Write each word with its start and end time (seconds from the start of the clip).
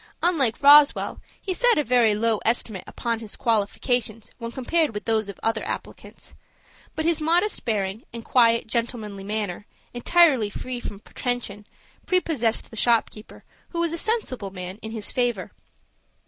Unlike 0.23 0.63
Roswell, 0.63 1.21
he 1.39 1.53
set 1.53 1.77
a 1.77 1.83
very 1.83 2.15
low 2.15 2.39
estimate 2.39 2.85
upon 2.87 3.19
his 3.19 3.35
qualifications 3.35 4.31
when 4.39 4.51
compared 4.51 4.95
with 4.95 5.05
those 5.05 5.29
of 5.29 5.39
other 5.43 5.63
applicants. 5.63 6.33
But 6.95 7.05
his 7.05 7.21
modest 7.21 7.65
bearing, 7.65 8.05
and 8.11 8.25
quiet, 8.25 8.65
gentlemanly 8.65 9.23
manner, 9.23 9.67
entirely 9.93 10.49
free 10.49 10.79
from 10.79 11.01
pretension, 11.01 11.67
prepossessed 12.07 12.71
the 12.71 12.75
shop 12.77 13.11
keeper, 13.11 13.43
who 13.69 13.79
was 13.79 13.93
a 13.93 13.97
sensible 13.99 14.49
man, 14.49 14.77
in 14.81 14.89
his 14.89 15.11
favor. 15.11 15.51